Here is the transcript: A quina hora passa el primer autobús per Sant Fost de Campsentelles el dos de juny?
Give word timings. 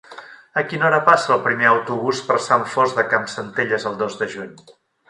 A 0.61 0.63
quina 0.69 0.87
hora 0.87 0.99
passa 1.09 1.35
el 1.35 1.43
primer 1.49 1.69
autobús 1.73 2.23
per 2.31 2.41
Sant 2.49 2.67
Fost 2.73 3.01
de 3.03 3.07
Campsentelles 3.13 3.89
el 3.93 4.03
dos 4.05 4.23
de 4.25 4.35
juny? 4.37 4.55